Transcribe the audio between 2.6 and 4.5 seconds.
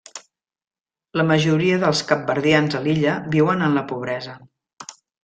a l'illa viuen en la pobresa.